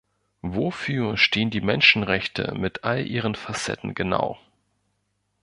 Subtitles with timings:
[0.41, 4.39] Wofür stehen die Menschenrechte mit all ihren Facetten genau?